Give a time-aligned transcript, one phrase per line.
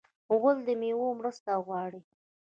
[0.39, 2.01] غول د میوو مرسته غواړي.